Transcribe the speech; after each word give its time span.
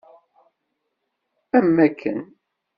Am 1.57 1.69
akken! 1.85 2.19